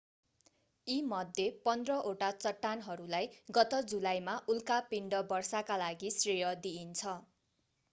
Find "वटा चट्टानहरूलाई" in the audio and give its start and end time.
2.05-3.29